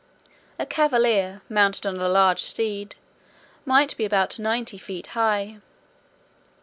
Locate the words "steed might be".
2.41-4.03